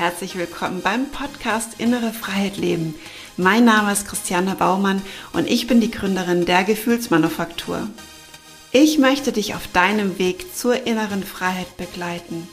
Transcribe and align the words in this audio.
herzlich 0.00 0.34
willkommen 0.38 0.80
beim 0.80 1.10
Podcast 1.10 1.74
Innere 1.76 2.14
Freiheit 2.14 2.56
Leben. 2.56 2.94
Mein 3.36 3.66
Name 3.66 3.92
ist 3.92 4.08
Christiane 4.08 4.54
Baumann 4.54 5.02
und 5.34 5.46
ich 5.46 5.66
bin 5.66 5.82
die 5.82 5.90
Gründerin 5.90 6.46
der 6.46 6.64
Gefühlsmanufaktur. 6.64 7.86
Ich 8.72 8.96
möchte 8.96 9.30
dich 9.30 9.54
auf 9.54 9.66
deinem 9.74 10.18
Weg 10.18 10.56
zur 10.56 10.86
inneren 10.86 11.22
Freiheit 11.22 11.76
begleiten. 11.76 12.48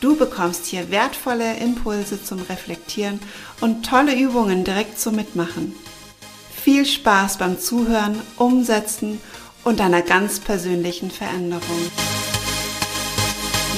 Du 0.00 0.16
bekommst 0.16 0.64
hier 0.64 0.90
wertvolle 0.90 1.58
Impulse 1.58 2.24
zum 2.24 2.40
Reflektieren 2.40 3.20
und 3.60 3.84
tolle 3.84 4.18
Übungen 4.18 4.64
direkt 4.64 4.98
zum 4.98 5.16
Mitmachen. 5.16 5.74
Viel 6.64 6.86
Spaß 6.86 7.36
beim 7.36 7.60
Zuhören, 7.60 8.18
Umsetzen 8.38 9.20
und 9.62 9.78
deiner 9.78 10.00
ganz 10.00 10.40
persönlichen 10.40 11.10
Veränderung 11.10 11.90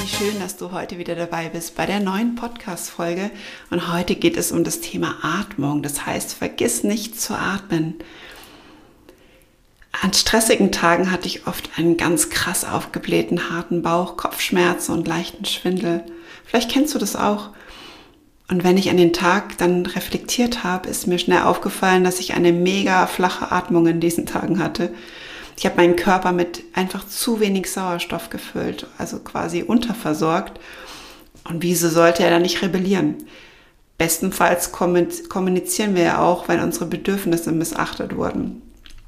schön, 0.07 0.39
dass 0.39 0.55
du 0.57 0.71
heute 0.71 0.99
wieder 0.99 1.15
dabei 1.15 1.49
bist 1.49 1.75
bei 1.75 1.87
der 1.87 1.99
neuen 1.99 2.35
Podcast-Folge. 2.35 3.31
Und 3.71 3.91
heute 3.91 4.15
geht 4.15 4.37
es 4.37 4.51
um 4.51 4.63
das 4.63 4.79
Thema 4.79 5.15
Atmung. 5.23 5.81
Das 5.81 6.05
heißt, 6.05 6.35
vergiss 6.35 6.83
nicht 6.83 7.19
zu 7.19 7.33
atmen. 7.33 7.95
An 10.03 10.13
stressigen 10.13 10.71
Tagen 10.71 11.11
hatte 11.11 11.27
ich 11.27 11.47
oft 11.47 11.71
einen 11.77 11.97
ganz 11.97 12.29
krass 12.29 12.65
aufgeblähten, 12.65 13.49
harten 13.49 13.81
Bauch, 13.81 14.15
Kopfschmerzen 14.15 14.93
und 14.93 15.07
leichten 15.07 15.45
Schwindel. 15.45 16.03
Vielleicht 16.45 16.69
kennst 16.69 16.93
du 16.93 16.99
das 16.99 17.15
auch. 17.15 17.49
Und 18.47 18.63
wenn 18.63 18.77
ich 18.77 18.91
an 18.91 18.97
den 18.97 19.13
Tag 19.13 19.57
dann 19.57 19.87
reflektiert 19.87 20.63
habe, 20.63 20.87
ist 20.87 21.07
mir 21.07 21.17
schnell 21.17 21.41
aufgefallen, 21.41 22.03
dass 22.03 22.19
ich 22.19 22.35
eine 22.35 22.53
mega 22.53 23.07
flache 23.07 23.51
Atmung 23.51 23.87
in 23.87 23.99
diesen 23.99 24.27
Tagen 24.27 24.59
hatte. 24.59 24.93
Ich 25.57 25.65
habe 25.65 25.77
meinen 25.77 25.95
Körper 25.95 26.31
mit 26.31 26.63
einfach 26.73 27.07
zu 27.07 27.39
wenig 27.39 27.71
Sauerstoff 27.71 28.29
gefüllt, 28.29 28.87
also 28.97 29.19
quasi 29.19 29.63
unterversorgt. 29.63 30.59
Und 31.47 31.63
wieso 31.63 31.89
sollte 31.89 32.23
er 32.23 32.29
dann 32.29 32.41
nicht 32.41 32.61
rebellieren? 32.61 33.15
Bestenfalls 33.97 34.71
kommunizieren 34.73 35.95
wir 35.95 36.03
ja 36.03 36.21
auch, 36.21 36.49
wenn 36.49 36.59
unsere 36.59 36.85
Bedürfnisse 36.85 37.51
missachtet 37.53 38.17
wurden. 38.17 38.61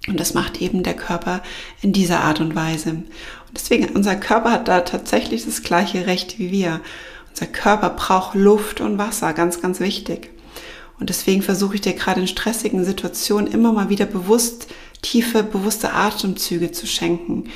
Und 0.08 0.20
das 0.20 0.34
macht 0.34 0.62
eben 0.62 0.84
der 0.84 0.94
Körper 0.94 1.42
in 1.82 1.92
dieser 1.92 2.22
Art 2.22 2.40
und 2.40 2.56
Weise. 2.56 2.92
Und 2.92 3.06
deswegen, 3.54 3.90
unser 3.90 4.16
Körper 4.16 4.52
hat 4.52 4.70
da 4.70 4.82
tatsächlich 4.82 5.44
das 5.44 5.64
gleiche 5.64 6.08
Recht 6.08 6.40
wie 6.40 6.52
wir. 6.52 6.80
Unser 7.30 7.48
Körper 7.48 7.90
braucht 7.90 8.34
Luft 8.34 8.80
und 8.80 8.98
Wasser, 8.98 9.34
ganz, 9.34 9.62
ganz 9.62 9.82
wichtig. 9.82 10.30
Und 11.00 11.10
deswegen 11.10 11.42
versuche 11.42 11.76
ich 11.76 11.82
dir 11.82 11.94
gerade 11.94 12.22
in 12.22 12.28
stressigen 12.28 12.86
Situationen 12.86 13.52
immer 13.52 13.74
mal 13.74 13.90
wieder 13.90 14.06
bewusst 14.06 14.68
tiefe, 15.02 15.44
bewusste 15.44 15.94
Atemzüge 15.94 16.72
zu 16.72 16.88
schenken. 16.88 17.50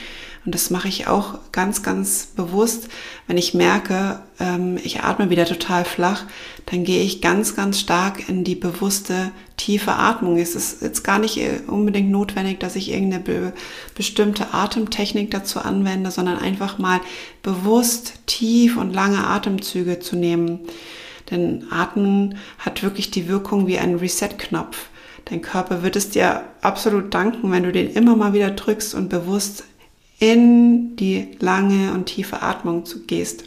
Und 0.44 0.56
das 0.56 0.72
mache 0.72 0.88
ich 0.88 1.06
auch 1.06 1.38
ganz, 1.52 1.83
ganz 1.83 2.25
bewusst. 2.36 2.89
Wenn 3.28 3.38
ich 3.38 3.53
merke, 3.53 4.22
ähm, 4.39 4.80
ich 4.83 5.02
atme 5.02 5.30
wieder 5.30 5.45
total 5.45 5.86
flach, 5.86 6.25
dann 6.66 6.83
gehe 6.83 7.03
ich 7.03 7.22
ganz, 7.22 7.56
ganz 7.56 7.80
stark 7.80 8.28
in 8.28 8.44
die 8.44 8.56
bewusste, 8.56 9.31
tiefe 9.58 9.94
Atmung. 9.94 10.38
Es 10.38 10.56
ist 10.56 10.81
jetzt 10.81 11.03
gar 11.03 11.20
nicht 11.20 11.38
äh, 11.38 11.59
unbedingt 11.67 12.09
notwendig, 12.09 12.59
dass 12.59 12.75
ich 12.75 12.89
irgendeine 12.89 13.23
be 13.23 13.53
bestimmte 13.94 14.52
Atemtechnik 14.52 15.30
dazu 15.30 15.59
anwende, 15.59 16.09
sondern 16.09 16.39
einfach 16.39 16.80
mal 16.80 17.02
bewusst 17.44 18.14
tief 18.26 18.78
und 18.78 18.94
lange 18.94 19.28
Atemzüge 19.28 20.00
zu 20.00 20.16
nehmen. 20.16 20.61
Denn 21.30 21.67
Atmen 21.70 22.39
hat 22.58 22.81
wirklich 22.81 23.11
die 23.11 23.28
Wirkung 23.28 23.67
wie 23.67 23.78
ein 23.78 23.95
Reset-Knopf. 23.95 24.89
Dein 25.32 25.42
Körper 25.42 25.82
wird 25.82 25.96
es 25.96 26.10
dir 26.10 26.44
absolut 26.60 27.14
danken, 27.14 27.54
wenn 27.54 27.64
du 27.64 27.72
den 27.72 27.90
immer 27.94 28.18
mal 28.18 28.34
wieder 28.34 28.52
drückst 28.52 28.94
und 28.94 29.08
bewusst 29.08 29.64
in 30.20 30.98
die 30.98 31.30
lange 31.40 31.94
und 31.94 32.08
tiefe 32.08 32.42
Atmung 32.42 32.84
gehst. 33.08 33.46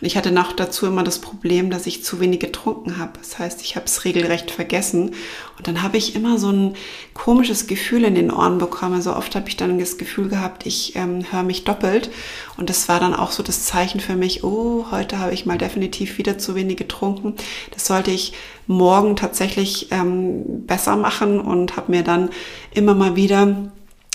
Und 0.00 0.06
ich 0.06 0.16
hatte 0.16 0.32
noch 0.32 0.52
dazu 0.52 0.86
immer 0.86 1.02
das 1.02 1.18
Problem, 1.18 1.70
dass 1.70 1.86
ich 1.86 2.02
zu 2.02 2.20
wenig 2.20 2.40
getrunken 2.40 2.96
habe. 2.98 3.12
Das 3.18 3.38
heißt, 3.38 3.60
ich 3.62 3.76
habe 3.76 3.84
es 3.84 4.04
regelrecht 4.04 4.50
vergessen. 4.50 5.10
Und 5.58 5.68
dann 5.68 5.82
habe 5.82 5.98
ich 5.98 6.14
immer 6.14 6.38
so 6.38 6.50
ein 6.50 6.74
komisches 7.12 7.66
Gefühl 7.66 8.04
in 8.04 8.14
den 8.14 8.30
Ohren 8.30 8.56
bekommen. 8.56 9.02
So 9.02 9.14
oft 9.14 9.34
habe 9.34 9.48
ich 9.48 9.58
dann 9.58 9.78
das 9.78 9.98
Gefühl 9.98 10.28
gehabt, 10.28 10.64
ich 10.64 10.96
ähm, 10.96 11.24
höre 11.30 11.42
mich 11.42 11.64
doppelt. 11.64 12.10
Und 12.56 12.70
das 12.70 12.88
war 12.88 12.98
dann 12.98 13.14
auch 13.14 13.30
so 13.30 13.42
das 13.42 13.66
Zeichen 13.66 14.00
für 14.00 14.16
mich, 14.16 14.42
oh, 14.42 14.86
heute 14.90 15.18
habe 15.18 15.34
ich 15.34 15.44
mal 15.44 15.58
definitiv 15.58 16.16
wieder 16.16 16.38
zu 16.38 16.54
wenig 16.54 16.78
getrunken. 16.78 17.34
Das 17.72 17.86
sollte 17.86 18.10
ich 18.10 18.32
morgen 18.66 19.16
tatsächlich 19.16 19.88
ähm, 19.90 20.66
besser 20.66 20.96
machen 20.96 21.40
und 21.40 21.76
habe 21.76 21.92
mir 21.92 22.02
dann 22.02 22.30
immer 22.72 22.94
mal 22.94 23.16
wieder 23.16 23.70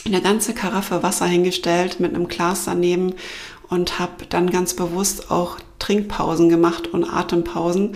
eine 0.06 0.22
ganze 0.22 0.54
Karaffe 0.54 1.04
Wasser 1.04 1.26
hingestellt 1.26 2.00
mit 2.00 2.14
einem 2.14 2.28
Glas 2.28 2.66
daneben 2.66 3.14
und 3.70 4.00
habe 4.00 4.26
dann 4.30 4.50
ganz 4.50 4.76
bewusst 4.76 5.32
auch 5.32 5.58
Trinkpausen 5.86 6.50
gemacht 6.50 6.88
und 6.94 7.04
Atempausen. 7.04 7.94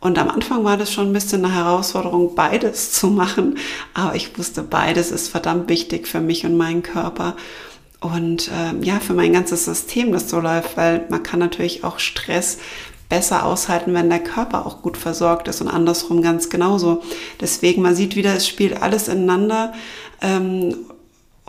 Und 0.00 0.18
am 0.18 0.28
Anfang 0.28 0.64
war 0.64 0.76
das 0.76 0.92
schon 0.92 1.08
ein 1.08 1.12
bisschen 1.12 1.44
eine 1.44 1.54
Herausforderung, 1.54 2.34
beides 2.34 2.92
zu 2.92 3.08
machen. 3.08 3.58
Aber 3.94 4.14
ich 4.14 4.36
wusste, 4.38 4.62
beides 4.62 5.10
ist 5.10 5.28
verdammt 5.28 5.68
wichtig 5.68 6.06
für 6.06 6.20
mich 6.20 6.44
und 6.44 6.56
meinen 6.56 6.82
Körper. 6.82 7.36
Und 8.00 8.48
äh, 8.48 8.84
ja, 8.84 9.00
für 9.00 9.14
mein 9.14 9.32
ganzes 9.32 9.64
System, 9.64 10.12
das 10.12 10.30
so 10.30 10.38
läuft, 10.38 10.76
weil 10.76 11.06
man 11.10 11.24
kann 11.24 11.40
natürlich 11.40 11.82
auch 11.82 11.98
Stress 11.98 12.58
besser 13.08 13.44
aushalten, 13.44 13.94
wenn 13.94 14.10
der 14.10 14.22
Körper 14.22 14.66
auch 14.66 14.82
gut 14.82 14.96
versorgt 14.96 15.48
ist 15.48 15.60
und 15.60 15.68
andersrum 15.68 16.22
ganz 16.22 16.50
genauso. 16.50 17.02
Deswegen, 17.40 17.82
man 17.82 17.96
sieht 17.96 18.14
wieder, 18.14 18.34
es 18.34 18.46
spielt 18.46 18.80
alles 18.82 19.08
ineinander. 19.08 19.72
Ähm, 20.20 20.76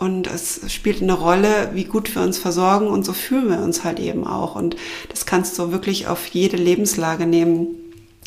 und 0.00 0.28
es 0.28 0.62
spielt 0.72 1.02
eine 1.02 1.12
Rolle, 1.12 1.72
wie 1.74 1.84
gut 1.84 2.14
wir 2.14 2.22
uns 2.22 2.38
versorgen 2.38 2.86
und 2.86 3.04
so 3.04 3.12
fühlen 3.12 3.50
wir 3.50 3.58
uns 3.58 3.84
halt 3.84 4.00
eben 4.00 4.26
auch. 4.26 4.56
Und 4.56 4.76
das 5.10 5.26
kannst 5.26 5.58
du 5.58 5.72
wirklich 5.72 6.06
auf 6.06 6.26
jede 6.28 6.56
Lebenslage 6.56 7.26
nehmen. 7.26 7.66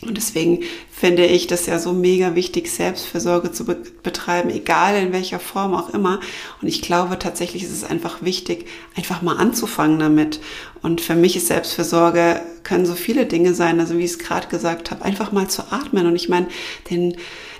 Und 0.03 0.15
deswegen 0.15 0.59
finde 0.91 1.25
ich 1.25 1.47
das 1.47 1.65
ja 1.65 1.79
so 1.79 1.91
mega 1.91 2.35
wichtig, 2.35 2.69
Selbstfürsorge 2.69 3.51
zu 3.51 3.65
be 3.65 3.81
betreiben, 4.03 4.51
egal 4.51 5.01
in 5.01 5.13
welcher 5.13 5.39
Form 5.39 5.73
auch 5.73 5.89
immer. 5.89 6.19
Und 6.61 6.67
ich 6.67 6.83
glaube 6.83 7.17
tatsächlich 7.17 7.63
ist 7.63 7.71
es 7.71 7.83
einfach 7.83 8.21
wichtig, 8.21 8.67
einfach 8.95 9.23
mal 9.23 9.37
anzufangen 9.37 9.97
damit. 9.97 10.41
Und 10.83 11.01
für 11.01 11.15
mich 11.15 11.35
ist 11.35 11.47
Selbstfürsorge, 11.47 12.39
können 12.61 12.85
so 12.85 12.93
viele 12.93 13.25
Dinge 13.25 13.55
sein, 13.55 13.79
also 13.79 13.97
wie 13.97 14.03
ich 14.03 14.11
es 14.11 14.19
gerade 14.19 14.47
gesagt 14.47 14.91
habe, 14.91 15.03
einfach 15.03 15.31
mal 15.31 15.47
zu 15.49 15.63
atmen. 15.71 16.05
Und 16.05 16.15
ich 16.15 16.29
meine, 16.29 16.49
den 16.91 17.15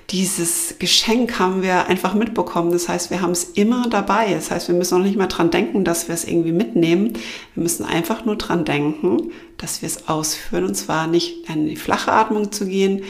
dieses 0.09 0.75
Geschenk 0.80 1.40
haben 1.40 1.62
wir 1.62 1.88
einfach 1.88 2.14
mitbekommen. 2.14 2.72
Das 2.72 2.90
heißt, 2.90 3.09
wir 3.09 3.22
haben 3.22 3.31
es 3.31 3.44
immer 3.44 3.88
dabei. 3.90 4.34
Das 4.34 4.52
heißt, 4.52 4.68
wir 4.68 4.75
müssen 4.75 4.96
auch 4.96 5.03
nicht 5.03 5.18
mal 5.18 5.28
dran 5.28 5.52
denken, 5.52 5.84
dass 5.84 6.08
wir 6.08 6.16
es 6.16 6.25
irgendwie 6.25 6.52
mitnehmen. 6.52 7.14
Wir 7.56 7.64
müssen 7.64 7.86
einfach 7.86 8.25
nur 8.25 8.36
dran 8.36 8.66
denken, 8.66 9.31
dass 9.58 9.81
wir 9.81 9.88
es 9.88 10.08
ausführen. 10.09 10.66
Und 10.66 10.75
zwar 10.75 11.08
nicht 11.08 11.50
in 11.50 11.68
die 11.68 11.75
flache 11.75 12.12
Atmung 12.12 12.52
zu 12.52 12.66
gehen, 12.66 13.03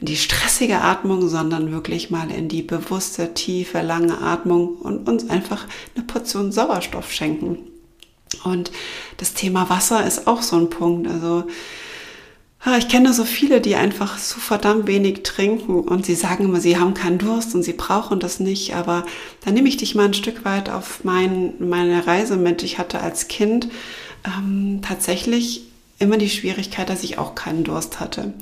in 0.00 0.06
die 0.06 0.16
stressige 0.16 0.80
Atmung, 0.80 1.28
sondern 1.28 1.72
wirklich 1.72 2.10
mal 2.10 2.30
in 2.30 2.48
die 2.48 2.62
bewusste, 2.62 3.34
tiefe, 3.34 3.82
lange 3.82 4.18
Atmung 4.18 4.76
und 4.76 5.08
uns 5.08 5.30
einfach 5.30 5.66
eine 5.94 6.04
Portion 6.04 6.52
Sauerstoff 6.52 7.12
schenken. 7.12 7.58
Und 8.42 8.72
das 9.18 9.34
Thema 9.34 9.70
Wasser 9.70 10.04
ist 10.06 10.26
auch 10.26 10.42
so 10.42 10.56
ein 10.56 10.70
Punkt. 10.70 11.08
Also 11.08 11.44
ich 12.78 12.88
kenne 12.88 13.12
so 13.12 13.24
viele, 13.24 13.60
die 13.60 13.74
einfach 13.74 14.16
so 14.16 14.40
verdammt 14.40 14.86
wenig 14.86 15.22
trinken 15.22 15.80
und 15.80 16.06
sie 16.06 16.14
sagen 16.14 16.44
immer, 16.44 16.60
sie 16.60 16.78
haben 16.78 16.94
keinen 16.94 17.18
Durst 17.18 17.54
und 17.54 17.62
sie 17.62 17.74
brauchen 17.74 18.20
das 18.20 18.40
nicht. 18.40 18.74
Aber 18.74 19.04
da 19.44 19.50
nehme 19.50 19.68
ich 19.68 19.76
dich 19.76 19.94
mal 19.94 20.06
ein 20.06 20.14
Stück 20.14 20.44
weit 20.46 20.70
auf 20.70 21.04
mein, 21.04 21.54
meine 21.58 22.06
Reise 22.06 22.36
mit. 22.36 22.62
Ich 22.62 22.78
hatte 22.78 23.00
als 23.00 23.28
Kind 23.28 23.68
ähm, 24.26 24.80
tatsächlich 24.82 25.62
immer 25.98 26.16
die 26.16 26.30
Schwierigkeit, 26.30 26.88
dass 26.88 27.04
ich 27.04 27.18
auch 27.18 27.34
keinen 27.34 27.64
Durst 27.64 28.00
hatte. 28.00 28.32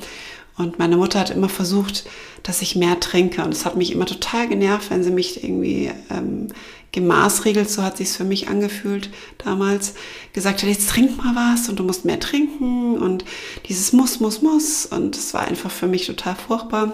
Und 0.57 0.79
meine 0.79 0.97
Mutter 0.97 1.19
hat 1.19 1.31
immer 1.31 1.49
versucht, 1.49 2.05
dass 2.45 2.63
ich 2.63 2.77
mehr 2.77 3.01
trinke. 3.01 3.43
Und 3.43 3.53
es 3.53 3.65
hat 3.65 3.77
mich 3.77 3.91
immer 3.91 4.07
total 4.07 4.49
genervt, 4.49 4.91
wenn 4.91 5.03
sie 5.03 5.11
mich 5.11 5.43
irgendwie 5.43 5.91
ähm, 6.11 6.49
gemaßregelt, 6.93 7.71
so 7.71 7.83
hat 7.83 7.97
sich's 7.97 8.17
für 8.17 8.25
mich 8.25 8.49
angefühlt 8.49 9.11
damals, 9.39 9.95
gesagt 10.35 10.63
hat, 10.63 10.69
jetzt 10.69 10.91
trink 10.91 11.17
mal 11.17 11.35
was 11.35 11.69
und 11.69 11.79
du 11.79 11.85
musst 11.85 12.05
mehr 12.05 12.21
trinken 12.21 12.99
und 12.99 13.25
dieses 13.69 13.93
muss, 13.93 14.21
muss, 14.21 14.43
muss. 14.43 14.87
Und 14.87 15.17
es 15.17 15.35
war 15.35 15.43
einfach 15.43 15.71
für 15.71 15.89
mich 15.89 16.07
total 16.07 16.37
furchtbar. 16.37 16.93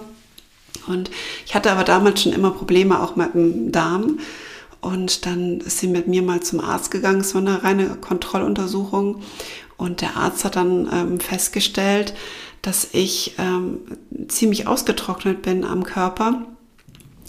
Und 0.87 1.11
ich 1.45 1.55
hatte 1.55 1.73
aber 1.73 1.85
damals 1.85 2.23
schon 2.23 2.33
immer 2.33 2.53
Probleme 2.53 3.03
auch 3.03 3.17
mit 3.17 3.35
dem 3.35 3.73
Darm. 3.73 4.21
Und 4.81 5.27
dann 5.27 5.61
ist 5.61 5.79
sie 5.79 5.89
mit 5.89 6.07
mir 6.07 6.23
mal 6.23 6.41
zum 6.41 6.61
Arzt 6.61 6.93
gegangen, 6.93 7.25
war 7.35 7.41
eine 7.41 7.65
reine 7.65 7.97
Kontrolluntersuchung. 7.97 9.23
Und 9.77 10.01
der 10.01 10.17
Arzt 10.17 10.45
hat 10.45 10.57
dann 10.57 10.89
ähm, 10.93 11.21
festgestellt, 11.21 12.15
dass 12.63 12.89
ich 12.93 13.35
ähm, 13.39 13.81
ziemlich 14.29 14.67
ausgetrocknet 14.67 15.43
bin 15.43 15.65
am 15.65 15.85
Körper. 15.85 16.47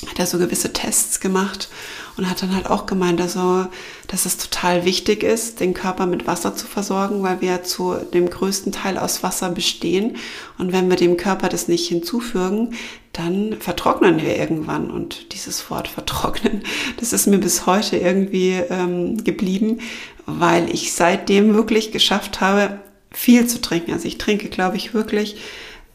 Hat 0.07 0.17
er 0.17 0.25
so 0.25 0.37
gewisse 0.37 0.71
Tests 0.71 1.19
gemacht 1.19 1.67
und 2.15 2.29
hat 2.29 2.41
dann 2.41 2.55
halt 2.55 2.67
auch 2.67 2.85
gemeint, 2.85 3.19
also, 3.19 3.65
dass 4.07 4.25
es 4.25 4.37
total 4.37 4.85
wichtig 4.85 5.23
ist, 5.23 5.59
den 5.59 5.73
Körper 5.73 6.05
mit 6.05 6.25
Wasser 6.25 6.55
zu 6.55 6.67
versorgen, 6.67 7.21
weil 7.21 7.41
wir 7.41 7.63
zu 7.63 7.95
dem 7.95 8.29
größten 8.29 8.71
Teil 8.71 8.97
aus 8.97 9.23
Wasser 9.23 9.49
bestehen. 9.49 10.17
Und 10.57 10.71
wenn 10.71 10.89
wir 10.89 10.95
dem 10.95 11.17
Körper 11.17 11.49
das 11.49 11.67
nicht 11.67 11.87
hinzufügen, 11.87 12.75
dann 13.11 13.57
vertrocknen 13.59 14.21
wir 14.21 14.37
irgendwann. 14.37 14.89
Und 14.89 15.33
dieses 15.33 15.69
Wort 15.69 15.87
vertrocknen, 15.89 16.63
das 16.97 17.11
ist 17.11 17.27
mir 17.27 17.39
bis 17.39 17.65
heute 17.65 17.97
irgendwie 17.97 18.53
ähm, 18.69 19.23
geblieben, 19.23 19.79
weil 20.25 20.69
ich 20.73 20.93
seitdem 20.93 21.53
wirklich 21.53 21.91
geschafft 21.91 22.39
habe, 22.39 22.79
viel 23.11 23.47
zu 23.47 23.59
trinken. 23.59 23.93
Also 23.93 24.07
ich 24.07 24.17
trinke, 24.17 24.49
glaube 24.49 24.77
ich, 24.77 24.93
wirklich 24.93 25.37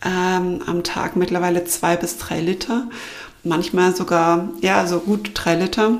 ähm, 0.05 0.63
am 0.67 0.83
Tag 0.85 1.17
mittlerweile 1.17 1.65
zwei 1.65 1.97
bis 1.97 2.19
drei 2.19 2.41
Liter. 2.41 2.89
Manchmal 3.45 3.95
sogar, 3.95 4.49
ja, 4.61 4.87
so 4.87 5.01
gut 5.01 5.31
drei 5.35 5.55
Liter. 5.55 5.99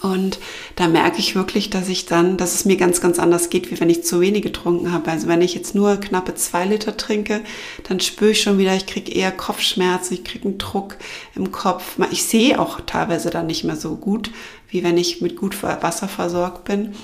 Und 0.00 0.38
da 0.76 0.88
merke 0.88 1.18
ich 1.18 1.34
wirklich, 1.34 1.68
dass 1.68 1.88
ich 1.88 2.06
dann, 2.06 2.36
dass 2.36 2.54
es 2.54 2.64
mir 2.64 2.76
ganz, 2.76 3.00
ganz 3.00 3.18
anders 3.18 3.50
geht, 3.50 3.70
wie 3.70 3.78
wenn 3.80 3.90
ich 3.90 4.04
zu 4.04 4.20
wenig 4.20 4.42
getrunken 4.42 4.92
habe. 4.92 5.10
Also 5.10 5.28
wenn 5.28 5.42
ich 5.42 5.54
jetzt 5.54 5.74
nur 5.74 5.96
knappe 5.96 6.34
zwei 6.34 6.64
Liter 6.64 6.96
trinke, 6.96 7.42
dann 7.88 8.00
spüre 8.00 8.30
ich 8.30 8.40
schon 8.40 8.56
wieder, 8.58 8.74
ich 8.74 8.86
kriege 8.86 9.12
eher 9.12 9.30
Kopfschmerzen, 9.30 10.14
ich 10.14 10.24
kriege 10.24 10.48
einen 10.48 10.58
Druck 10.58 10.96
im 11.34 11.52
Kopf. 11.52 11.98
Ich 12.10 12.24
sehe 12.24 12.58
auch 12.58 12.80
teilweise 12.86 13.30
dann 13.30 13.46
nicht 13.46 13.64
mehr 13.64 13.76
so 13.76 13.96
gut, 13.96 14.30
wie 14.68 14.82
wenn 14.82 14.96
ich 14.96 15.20
mit 15.20 15.36
gut 15.36 15.62
Wasser 15.62 16.08
versorgt 16.08 16.64
bin. 16.64 16.94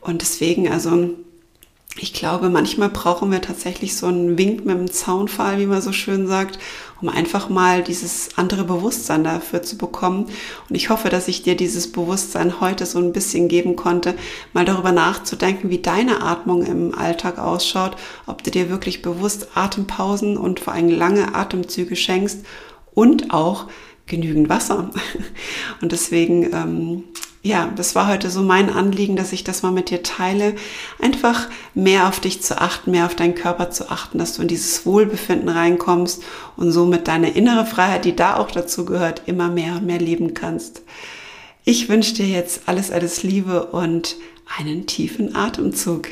Und 0.00 0.22
deswegen, 0.22 0.70
also 0.70 1.10
ich 1.96 2.12
glaube, 2.12 2.50
manchmal 2.50 2.88
brauchen 2.88 3.30
wir 3.30 3.40
tatsächlich 3.40 3.96
so 3.96 4.06
einen 4.06 4.36
Wink 4.36 4.64
mit 4.64 4.76
dem 4.76 4.90
Zaunfall, 4.90 5.60
wie 5.60 5.66
man 5.66 5.80
so 5.80 5.92
schön 5.92 6.26
sagt, 6.26 6.58
um 7.00 7.08
einfach 7.08 7.48
mal 7.48 7.84
dieses 7.84 8.30
andere 8.36 8.64
Bewusstsein 8.64 9.22
dafür 9.22 9.62
zu 9.62 9.78
bekommen. 9.78 10.26
Und 10.68 10.74
ich 10.74 10.90
hoffe, 10.90 11.08
dass 11.08 11.28
ich 11.28 11.44
dir 11.44 11.56
dieses 11.56 11.92
Bewusstsein 11.92 12.60
heute 12.60 12.84
so 12.84 12.98
ein 12.98 13.12
bisschen 13.12 13.46
geben 13.46 13.76
konnte, 13.76 14.14
mal 14.52 14.64
darüber 14.64 14.90
nachzudenken, 14.90 15.70
wie 15.70 15.78
deine 15.78 16.20
Atmung 16.20 16.66
im 16.66 16.98
Alltag 16.98 17.38
ausschaut, 17.38 17.96
ob 18.26 18.42
du 18.42 18.50
dir 18.50 18.70
wirklich 18.70 19.00
bewusst 19.00 19.48
Atempausen 19.54 20.36
und 20.36 20.58
vor 20.58 20.72
allem 20.72 20.90
lange 20.90 21.36
Atemzüge 21.36 21.94
schenkst 21.94 22.44
und 22.92 23.32
auch 23.32 23.68
genügend 24.06 24.48
Wasser. 24.48 24.90
Und 25.80 25.92
deswegen 25.92 26.52
ähm, 26.52 27.04
ja, 27.44 27.70
das 27.76 27.94
war 27.94 28.08
heute 28.08 28.30
so 28.30 28.42
mein 28.42 28.70
Anliegen, 28.70 29.16
dass 29.16 29.34
ich 29.34 29.44
das 29.44 29.62
mal 29.62 29.70
mit 29.70 29.90
dir 29.90 30.02
teile. 30.02 30.54
Einfach 30.98 31.48
mehr 31.74 32.08
auf 32.08 32.18
dich 32.18 32.42
zu 32.42 32.58
achten, 32.58 32.90
mehr 32.90 33.04
auf 33.04 33.14
deinen 33.14 33.34
Körper 33.34 33.70
zu 33.70 33.90
achten, 33.90 34.16
dass 34.16 34.34
du 34.34 34.42
in 34.42 34.48
dieses 34.48 34.86
Wohlbefinden 34.86 35.50
reinkommst 35.50 36.22
und 36.56 36.72
somit 36.72 37.06
deine 37.06 37.30
innere 37.32 37.66
Freiheit, 37.66 38.06
die 38.06 38.16
da 38.16 38.38
auch 38.38 38.50
dazu 38.50 38.86
gehört, 38.86 39.22
immer 39.26 39.50
mehr 39.50 39.74
und 39.74 39.84
mehr 39.84 39.98
leben 39.98 40.32
kannst. 40.32 40.82
Ich 41.64 41.90
wünsche 41.90 42.14
dir 42.14 42.26
jetzt 42.26 42.62
alles, 42.64 42.90
alles 42.90 43.22
Liebe 43.22 43.66
und 43.66 44.16
einen 44.58 44.86
tiefen 44.86 45.36
Atemzug. 45.36 46.08